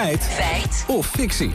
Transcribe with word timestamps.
Feit. 0.00 0.22
Feit. 0.22 0.84
Of 0.86 1.06
fictie. 1.06 1.50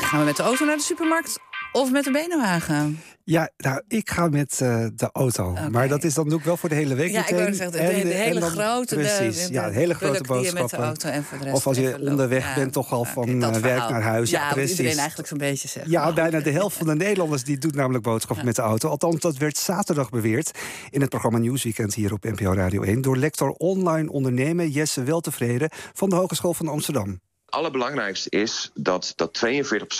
Gaan 0.00 0.18
we 0.18 0.24
met 0.24 0.36
de 0.36 0.42
auto 0.42 0.64
naar 0.64 0.76
de 0.76 0.82
supermarkt 0.82 1.38
of 1.72 1.90
met 1.90 2.04
de 2.04 2.10
benenwagen? 2.10 3.02
Ja, 3.30 3.50
nou, 3.56 3.82
ik 3.88 4.10
ga 4.10 4.28
met 4.28 4.60
uh, 4.62 4.86
de 4.94 5.08
auto. 5.12 5.50
Okay. 5.50 5.68
Maar 5.68 5.88
dat 5.88 6.04
is 6.04 6.14
dan 6.14 6.32
ook 6.32 6.44
wel 6.44 6.56
voor 6.56 6.68
de 6.68 6.74
hele 6.74 6.94
week 6.94 7.10
Ja, 7.10 7.18
ik 7.18 7.24
meteen. 7.30 7.38
wou 7.38 7.54
zeggen, 7.54 7.72
de, 7.72 8.02
de, 8.02 8.08
de 8.08 8.14
hele 8.14 8.40
dan, 8.40 8.50
grote... 8.50 8.94
Precies, 8.94 9.46
de, 9.46 9.52
ja, 9.52 9.70
hele 9.70 9.94
grote 9.94 10.22
boodschappen. 10.22 10.62
met 10.62 10.70
de 10.70 10.76
auto 10.76 11.08
en 11.08 11.24
voor 11.24 11.38
de 11.38 11.44
rest 11.44 11.56
of 11.56 11.66
als 11.66 11.76
je 11.76 11.98
onderweg 12.00 12.54
bent, 12.54 12.72
toch 12.72 12.92
al 12.92 13.04
van 13.04 13.28
uh, 13.28 13.40
werk 13.40 13.56
verhaal. 13.56 13.90
naar 13.90 14.02
huis. 14.02 14.30
Ja, 14.30 14.46
Ja, 14.46 14.52
precies. 14.52 14.70
iedereen 14.70 14.98
eigenlijk 14.98 15.28
zo'n 15.28 15.38
beetje 15.38 15.68
zegt. 15.68 15.90
Ja, 15.90 16.12
bijna 16.12 16.40
de 16.40 16.50
helft 16.50 16.76
van 16.76 16.86
de 16.86 16.94
Nederlanders 16.94 17.44
die 17.44 17.58
doet 17.58 17.74
namelijk 17.74 18.04
boodschappen 18.04 18.44
met 18.44 18.56
de 18.56 18.62
auto. 18.62 18.88
Althans, 18.88 19.20
dat 19.20 19.36
werd 19.36 19.56
zaterdag 19.56 20.10
beweerd 20.10 20.50
in 20.90 21.00
het 21.00 21.10
programma 21.10 21.38
Nieuwsweekend 21.38 21.94
hier 21.94 22.12
op 22.12 22.24
NPO 22.24 22.52
Radio 22.52 22.82
1... 22.82 23.02
door 23.02 23.16
lector 23.16 23.50
online 23.50 24.10
ondernemen 24.10 24.70
Jesse 24.70 25.02
Weltevreden 25.02 25.70
van 25.92 26.08
de 26.08 26.16
Hogeschool 26.16 26.54
van 26.54 26.68
Amsterdam 26.68 27.20
allerbelangrijkste 27.50 28.30
is 28.30 28.70
dat, 28.74 29.12
dat 29.16 29.40
42% 29.46 29.48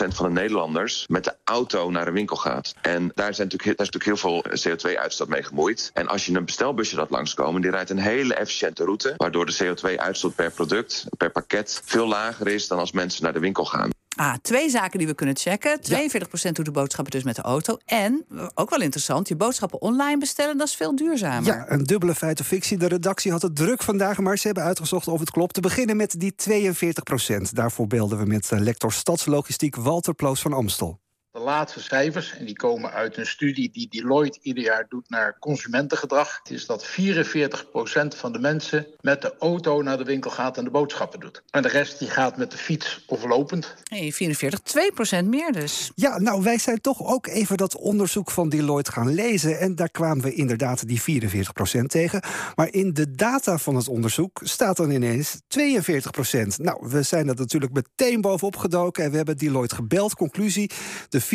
van 0.09 0.27
de 0.27 0.41
Nederlanders 0.41 1.07
met 1.09 1.25
de 1.25 1.35
auto 1.45 1.91
naar 1.91 2.07
een 2.07 2.13
winkel 2.13 2.37
gaat. 2.37 2.75
En 2.81 3.13
daar, 3.15 3.35
zijn 3.35 3.49
natuurlijk, 3.49 3.79
daar 3.79 3.87
is 3.87 3.93
natuurlijk 3.93 4.23
heel 4.23 4.43
veel 4.43 4.93
CO2-uitstoot 4.95 5.29
mee 5.29 5.43
gemoeid. 5.43 5.91
En 5.95 6.09
als 6.09 6.27
je 6.27 6.35
een 6.35 6.45
bestelbusje 6.45 6.97
laat 6.97 7.11
langskomen, 7.11 7.61
die 7.61 7.71
rijdt 7.71 7.91
een 7.91 7.99
hele 7.99 8.35
efficiënte 8.35 8.85
route, 8.85 9.15
waardoor 9.17 9.47
de 9.47 9.57
CO2-uitstoot 9.65 10.35
per 10.35 10.51
product, 10.51 11.05
per 11.17 11.31
pakket, 11.31 11.83
veel 11.85 12.07
lager 12.07 12.47
is 12.47 12.69
dan 12.69 12.79
als 12.79 12.93
mensen 12.93 13.23
naar 13.23 13.33
de 13.33 13.39
winkel 13.39 13.65
gaan. 13.65 13.91
Ah, 14.19 14.35
twee 14.43 14.71
zaken 14.71 14.99
die 14.99 15.07
we 15.07 15.15
kunnen 15.15 15.37
checken. 15.37 15.81
42% 15.81 16.53
doet 16.53 16.65
de 16.65 16.71
boodschappen 16.71 17.13
dus 17.13 17.23
met 17.23 17.37
de 17.37 17.43
auto. 17.43 17.79
En, 17.85 18.25
ook 18.55 18.71
wel 18.71 18.81
interessant, 18.81 19.29
je 19.29 19.37
boodschappen 19.37 19.81
online 19.81 20.19
bestellen, 20.19 20.59
dat 20.59 20.67
is 20.67 20.75
veel 20.75 20.97
duurzamer. 20.97 21.55
Ja, 21.55 21.65
een 21.69 21.85
dubbele 21.85 22.15
feit 22.15 22.41
of 22.41 22.47
fictie. 22.47 22.79
De 22.79 22.89
redactie 22.89 23.33
had 23.33 23.43
het 23.43 23.57
druk 23.57 23.83
vandaag, 23.83 24.19
maar 24.19 24.39
ze 24.39 24.47
hebben 24.47 24.65
uitgezocht 24.65 25.09
of 25.09 25.21
het 25.21 25.31
klopt. 25.31 25.55
Te 25.55 25.61
beginnen 25.61 25.97
met 25.97 26.21
die 26.21 26.35
42%. 26.35 27.53
Daarvoor 27.53 27.87
belden 27.87 28.19
we 28.19 28.25
met 28.25 28.51
lector 28.51 28.93
stadslogistiek 28.93 29.77
Walter 29.77 30.15
Ploos 30.15 30.41
van 30.41 30.53
Amstel. 30.53 31.01
De 31.39 31.45
laatste 31.45 31.83
cijfers, 31.83 32.37
en 32.39 32.45
die 32.45 32.57
komen 32.57 32.93
uit 32.93 33.17
een 33.17 33.27
studie 33.27 33.71
die 33.73 33.89
Deloitte 33.91 34.39
ieder 34.43 34.65
jaar 34.65 34.87
doet 34.89 35.11
naar 35.11 35.37
consumentengedrag, 35.39 36.41
is 36.51 36.67
dat 36.67 36.87
44% 36.87 36.91
van 38.17 38.33
de 38.33 38.39
mensen 38.39 38.87
met 39.01 39.23
de 39.23 39.35
auto 39.39 39.83
naar 39.83 39.99
de 39.99 40.05
winkel 40.05 40.31
gaat 40.31 40.57
en 40.57 40.65
de 40.65 40.71
boodschappen 40.71 41.21
doet. 41.21 41.43
En 41.51 41.63
de 41.63 41.69
rest 41.69 41.99
die 41.99 42.09
gaat 42.09 42.37
met 42.37 42.51
de 42.51 42.57
fiets 42.57 43.05
of 43.07 43.25
lopend. 43.25 43.75
Nee, 43.91 44.15
44, 44.15 44.61
2% 45.23 45.25
meer 45.25 45.53
dus. 45.53 45.91
Ja, 45.95 46.19
nou, 46.19 46.43
wij 46.43 46.59
zijn 46.59 46.81
toch 46.81 47.03
ook 47.03 47.27
even 47.27 47.57
dat 47.57 47.77
onderzoek 47.77 48.31
van 48.31 48.49
Deloitte 48.49 48.93
gaan 48.93 49.15
lezen. 49.15 49.59
En 49.59 49.75
daar 49.75 49.91
kwamen 49.91 50.25
we 50.25 50.35
inderdaad 50.35 50.89
die 50.89 51.23
44% 51.81 51.85
tegen. 51.87 52.23
Maar 52.55 52.73
in 52.73 52.93
de 52.93 53.11
data 53.11 53.59
van 53.59 53.77
het 53.77 53.89
onderzoek 53.89 54.41
staat 54.43 54.77
dan 54.77 54.91
ineens 54.91 55.35
42%. 55.35 55.39
Nou, 56.57 56.79
we 56.89 57.03
zijn 57.03 57.29
er 57.29 57.35
natuurlijk 57.35 57.73
meteen 57.73 58.21
bovenop 58.21 58.57
gedoken 58.57 59.05
en 59.05 59.11
we 59.11 59.17
hebben 59.17 59.37
Deloitte 59.37 59.75
gebeld. 59.75 60.15
Conclusie, 60.15 60.71
de 61.09 61.27
44% 61.29 61.31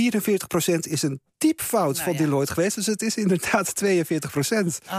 is 0.79 1.01
een 1.01 1.21
typfout 1.37 1.93
Nou 1.93 2.03
van 2.03 2.13
ja. 2.13 2.19
Deloitte 2.19 2.53
geweest. 2.53 2.75
Dus 2.75 2.85
het 2.85 3.01
is 3.01 3.15
inderdaad 3.15 3.73
42%. 3.83 3.87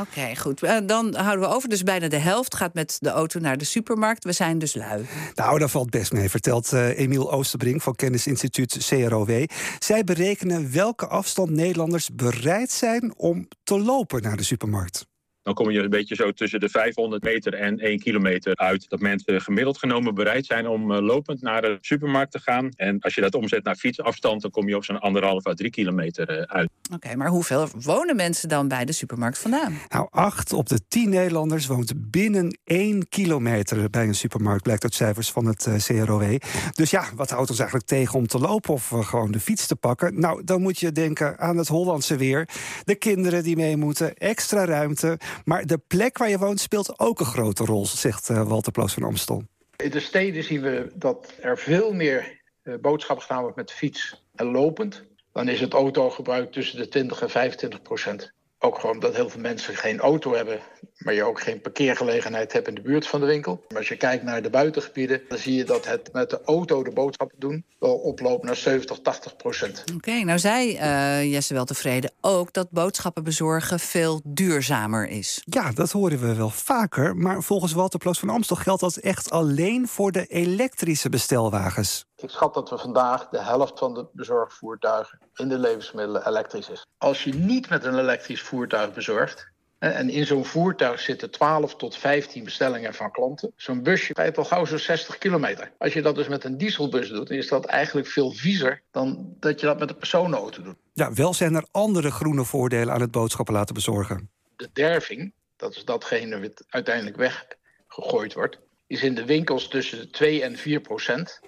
Oké, 0.00 0.36
goed. 0.36 0.62
Uh, 0.62 0.76
dan 0.86 1.14
houden 1.14 1.48
we 1.48 1.54
over. 1.54 1.68
Dus 1.68 1.82
bijna 1.82 2.08
de 2.08 2.18
helft 2.18 2.54
gaat 2.54 2.74
met 2.74 2.96
de 3.00 3.10
auto 3.10 3.40
naar 3.40 3.58
de 3.58 3.64
supermarkt. 3.64 4.24
We 4.24 4.32
zijn 4.32 4.58
dus 4.58 4.74
lui. 4.74 5.06
Nou, 5.34 5.58
daar 5.58 5.68
valt 5.68 5.90
best 5.90 6.12
mee, 6.12 6.30
vertelt 6.30 6.72
uh, 6.72 6.98
Emiel 6.98 7.32
Oosterbrink 7.32 7.82
van 7.82 7.94
Kennisinstituut 7.94 8.86
CROW. 8.86 9.44
Zij 9.78 10.04
berekenen 10.04 10.72
welke 10.72 11.06
afstand 11.06 11.50
Nederlanders 11.50 12.08
bereid 12.12 12.70
zijn 12.70 13.14
om 13.16 13.48
te 13.64 13.80
lopen 13.80 14.22
naar 14.22 14.36
de 14.36 14.44
supermarkt. 14.44 15.06
Dan 15.44 15.54
kom 15.54 15.70
je 15.70 15.80
een 15.80 15.90
beetje 15.90 16.14
zo 16.14 16.32
tussen 16.32 16.60
de 16.60 16.68
500 16.68 17.22
meter 17.22 17.54
en 17.54 17.78
1 17.78 17.98
kilometer 17.98 18.56
uit. 18.56 18.88
Dat 18.88 19.00
mensen 19.00 19.40
gemiddeld 19.40 19.78
genomen 19.78 20.14
bereid 20.14 20.46
zijn 20.46 20.68
om 20.68 20.92
uh, 20.92 21.00
lopend 21.00 21.42
naar 21.42 21.62
de 21.62 21.78
supermarkt 21.80 22.32
te 22.32 22.40
gaan. 22.40 22.68
En 22.76 23.00
als 23.00 23.14
je 23.14 23.20
dat 23.20 23.34
omzet 23.34 23.64
naar 23.64 23.76
fietsafstand, 23.76 24.42
dan 24.42 24.50
kom 24.50 24.68
je 24.68 24.76
op 24.76 24.84
zo'n 24.84 25.00
anderhalf 25.00 25.46
à 25.46 25.54
drie 25.54 25.70
kilometer 25.70 26.30
uh, 26.30 26.42
uit. 26.42 26.70
Oké, 26.84 26.94
okay, 26.94 27.14
maar 27.14 27.28
hoeveel 27.28 27.68
wonen 27.80 28.16
mensen 28.16 28.48
dan 28.48 28.68
bij 28.68 28.84
de 28.84 28.92
supermarkt 28.92 29.38
vandaan? 29.38 29.78
Nou, 29.88 30.08
acht 30.10 30.52
op 30.52 30.68
de 30.68 30.80
tien 30.88 31.08
Nederlanders 31.08 31.66
woont 31.66 32.10
binnen 32.10 32.58
1 32.64 33.08
kilometer 33.08 33.90
bij 33.90 34.06
een 34.06 34.14
supermarkt, 34.14 34.62
blijkt 34.62 34.82
uit 34.82 34.94
cijfers 34.94 35.30
van 35.30 35.46
het 35.46 35.66
uh, 35.66 35.74
CROW. 35.74 36.38
Dus 36.72 36.90
ja, 36.90 37.04
wat 37.14 37.30
houdt 37.30 37.50
ons 37.50 37.58
eigenlijk 37.58 37.88
tegen 37.88 38.18
om 38.18 38.26
te 38.26 38.38
lopen 38.38 38.74
of 38.74 38.88
gewoon 38.88 39.30
de 39.30 39.40
fiets 39.40 39.66
te 39.66 39.76
pakken? 39.76 40.20
Nou, 40.20 40.44
dan 40.44 40.62
moet 40.62 40.78
je 40.78 40.92
denken 40.92 41.38
aan 41.38 41.56
het 41.56 41.68
Hollandse 41.68 42.16
weer, 42.16 42.48
de 42.84 42.94
kinderen 42.94 43.42
die 43.42 43.56
mee 43.56 43.76
moeten, 43.76 44.14
extra 44.14 44.64
ruimte. 44.64 45.18
Maar 45.44 45.66
de 45.66 45.78
plek 45.78 46.18
waar 46.18 46.28
je 46.28 46.38
woont 46.38 46.60
speelt 46.60 46.98
ook 46.98 47.20
een 47.20 47.26
grote 47.26 47.64
rol, 47.64 47.86
zegt 47.86 48.28
uh, 48.28 48.48
Walter 48.48 48.72
Ploos 48.72 48.94
van 48.94 49.02
Amstel. 49.02 49.42
In 49.76 49.90
de 49.90 50.00
steden 50.00 50.44
zien 50.44 50.60
we 50.60 50.92
dat 50.94 51.32
er 51.40 51.58
veel 51.58 51.92
meer 51.92 52.40
uh, 52.62 52.74
boodschappen 52.80 53.26
gedaan 53.26 53.42
wordt 53.42 53.56
met 53.56 53.72
fiets 53.72 54.24
en 54.34 54.46
lopend. 54.46 55.04
Dan 55.32 55.48
is 55.48 55.60
het 55.60 55.72
autogebruik 55.72 56.52
tussen 56.52 56.78
de 56.78 56.88
20 56.88 57.22
en 57.22 57.30
25 57.30 57.82
procent. 57.82 58.32
Ook 58.64 58.78
gewoon 58.78 58.94
omdat 58.94 59.14
heel 59.14 59.30
veel 59.30 59.40
mensen 59.40 59.76
geen 59.76 60.00
auto 60.00 60.34
hebben, 60.34 60.60
maar 60.98 61.14
je 61.14 61.24
ook 61.24 61.40
geen 61.40 61.60
parkeergelegenheid 61.60 62.52
hebt 62.52 62.68
in 62.68 62.74
de 62.74 62.80
buurt 62.80 63.06
van 63.06 63.20
de 63.20 63.26
winkel. 63.26 63.64
Maar 63.68 63.78
als 63.78 63.88
je 63.88 63.96
kijkt 63.96 64.24
naar 64.24 64.42
de 64.42 64.50
buitengebieden, 64.50 65.22
dan 65.28 65.38
zie 65.38 65.54
je 65.54 65.64
dat 65.64 65.86
het 65.86 66.12
met 66.12 66.30
de 66.30 66.40
auto 66.44 66.82
de 66.82 66.90
boodschappen 66.90 67.40
doen 67.40 67.64
wel 67.78 67.94
oploopt 67.94 68.44
naar 68.44 68.56
70, 68.56 68.98
80 69.00 69.36
procent. 69.36 69.80
Oké, 69.80 69.94
okay, 69.94 70.22
nou 70.22 70.38
zei 70.38 70.72
uh, 70.72 71.32
Jesse 71.32 71.54
wel 71.54 71.64
tevreden 71.64 72.12
ook 72.20 72.52
dat 72.52 72.70
boodschappen 72.70 73.24
bezorgen 73.24 73.80
veel 73.80 74.20
duurzamer 74.24 75.08
is. 75.08 75.42
Ja, 75.44 75.72
dat 75.72 75.92
horen 75.92 76.18
we 76.18 76.34
wel 76.34 76.50
vaker. 76.50 77.16
Maar 77.16 77.42
volgens 77.42 77.72
Walter 77.72 77.98
Ploos 77.98 78.18
van 78.18 78.28
Amstel 78.28 78.56
geldt 78.56 78.80
dat 78.80 78.96
echt 78.96 79.30
alleen 79.30 79.88
voor 79.88 80.12
de 80.12 80.26
elektrische 80.26 81.08
bestelwagens. 81.08 82.06
Ik 82.24 82.30
schat 82.30 82.54
dat 82.54 82.70
we 82.70 82.78
vandaag 82.78 83.28
de 83.28 83.42
helft 83.42 83.78
van 83.78 83.94
de 83.94 84.06
bezorgvoertuigen 84.12 85.18
in 85.34 85.48
de 85.48 85.58
levensmiddelen 85.58 86.26
elektrisch 86.26 86.68
is. 86.68 86.86
Als 86.98 87.24
je 87.24 87.34
niet 87.34 87.68
met 87.68 87.84
een 87.84 87.98
elektrisch 87.98 88.42
voertuig 88.42 88.92
bezorgt, 88.92 89.52
en 89.78 90.10
in 90.10 90.26
zo'n 90.26 90.44
voertuig 90.44 91.00
zitten 91.00 91.30
12 91.30 91.76
tot 91.76 91.96
15 91.96 92.44
bestellingen 92.44 92.94
van 92.94 93.10
klanten. 93.10 93.52
Zo'n 93.56 93.82
busje 93.82 94.12
rijdt 94.12 94.38
al 94.38 94.44
gauw 94.44 94.64
zo'n 94.64 94.78
60 94.78 95.18
kilometer. 95.18 95.72
Als 95.78 95.92
je 95.92 96.02
dat 96.02 96.14
dus 96.14 96.28
met 96.28 96.44
een 96.44 96.58
dieselbus 96.58 97.08
doet, 97.08 97.28
dan 97.28 97.36
is 97.36 97.48
dat 97.48 97.64
eigenlijk 97.64 98.06
veel 98.06 98.32
viezer 98.32 98.82
dan 98.90 99.34
dat 99.40 99.60
je 99.60 99.66
dat 99.66 99.78
met 99.78 99.90
een 99.90 99.96
personenauto 99.96 100.62
doet. 100.62 100.76
Ja, 100.92 101.12
wel 101.12 101.34
zijn 101.34 101.54
er 101.54 101.66
andere 101.70 102.10
groene 102.10 102.44
voordelen 102.44 102.94
aan 102.94 103.00
het 103.00 103.10
boodschappen 103.10 103.54
laten 103.54 103.74
bezorgen. 103.74 104.30
De 104.56 104.68
derving, 104.72 105.32
dat 105.56 105.76
is 105.76 105.84
datgene 105.84 106.40
wat 106.40 106.64
uiteindelijk 106.68 107.16
weggegooid 107.16 108.34
wordt, 108.34 108.58
is 108.86 109.02
in 109.02 109.14
de 109.14 109.24
winkels 109.24 109.68
tussen 109.68 109.98
de 109.98 110.10
2 110.10 110.42
en 110.42 110.56
4 110.56 110.80
procent. 110.80 111.40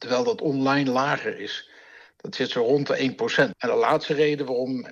Terwijl 0.00 0.24
dat 0.24 0.40
online 0.40 0.90
lager 0.90 1.38
is. 1.38 1.70
Dat 2.16 2.34
zit 2.34 2.50
zo 2.50 2.62
rond 2.62 2.86
de 2.86 2.94
1 2.94 3.14
procent. 3.14 3.54
En 3.58 3.68
de 3.68 3.74
laatste 3.74 4.14
reden 4.14 4.46
waarom 4.46 4.86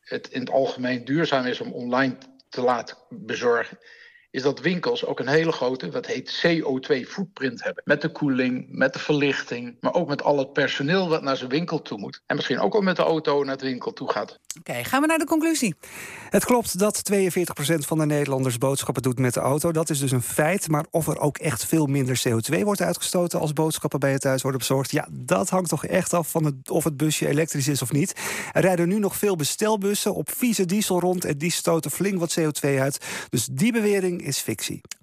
het 0.00 0.28
in 0.28 0.40
het 0.40 0.50
algemeen 0.50 1.04
duurzaam 1.04 1.46
is 1.46 1.60
om 1.60 1.72
online 1.72 2.18
te 2.48 2.60
laten 2.60 2.96
bezorgen, 3.08 3.78
is 4.32 4.42
dat 4.42 4.60
winkels 4.60 5.04
ook 5.06 5.20
een 5.20 5.28
hele 5.28 5.52
grote, 5.52 5.90
wat 5.90 6.06
heet 6.06 6.44
CO2-footprint 6.46 7.62
hebben. 7.62 7.82
Met 7.84 8.00
de 8.00 8.12
koeling, 8.12 8.66
met 8.68 8.92
de 8.92 8.98
verlichting, 8.98 9.76
maar 9.80 9.94
ook 9.94 10.08
met 10.08 10.22
al 10.22 10.38
het 10.38 10.52
personeel 10.52 11.08
wat 11.08 11.22
naar 11.22 11.36
zijn 11.36 11.50
winkel 11.50 11.82
toe 11.82 11.98
moet. 11.98 12.22
En 12.26 12.36
misschien 12.36 12.60
ook 12.60 12.74
al 12.74 12.80
met 12.80 12.96
de 12.96 13.02
auto 13.02 13.44
naar 13.44 13.56
de 13.56 13.64
winkel 13.64 13.92
toe 13.92 14.10
gaat. 14.10 14.38
Oké, 14.58 14.84
gaan 14.84 15.00
we 15.00 15.06
naar 15.06 15.18
de 15.18 15.24
conclusie. 15.24 15.74
Het 16.30 16.44
klopt 16.44 16.78
dat 16.78 17.12
42% 17.12 17.16
van 17.78 17.98
de 17.98 18.06
Nederlanders 18.06 18.58
boodschappen 18.58 19.02
doet 19.02 19.18
met 19.18 19.34
de 19.34 19.40
auto. 19.40 19.72
Dat 19.72 19.90
is 19.90 19.98
dus 19.98 20.10
een 20.10 20.22
feit. 20.22 20.68
Maar 20.68 20.86
of 20.90 21.06
er 21.06 21.18
ook 21.18 21.38
echt 21.38 21.66
veel 21.66 21.86
minder 21.86 22.22
CO2 22.28 22.62
wordt 22.62 22.80
uitgestoten 22.80 23.40
als 23.40 23.52
boodschappen 23.52 24.00
bij 24.00 24.12
je 24.12 24.18
thuis 24.18 24.42
worden 24.42 24.60
bezorgd, 24.60 24.90
ja, 24.90 25.08
dat 25.10 25.50
hangt 25.50 25.68
toch 25.68 25.86
echt 25.86 26.12
af 26.12 26.30
van 26.30 26.44
het, 26.44 26.70
of 26.70 26.84
het 26.84 26.96
busje 26.96 27.28
elektrisch 27.28 27.68
is 27.68 27.82
of 27.82 27.92
niet. 27.92 28.20
Er 28.52 28.62
rijden 28.62 28.88
nu 28.88 28.98
nog 28.98 29.16
veel 29.16 29.36
bestelbussen 29.36 30.14
op 30.14 30.30
vieze 30.36 30.64
diesel 30.64 31.00
rond 31.00 31.24
en 31.24 31.38
die 31.38 31.50
stoten 31.50 31.90
flink 31.90 32.18
wat 32.18 32.40
CO2 32.40 32.68
uit. 32.78 32.98
Dus 33.28 33.48
die 33.52 33.72
bewering 33.72 34.21
is 34.22 34.38
fictie. 34.38 34.82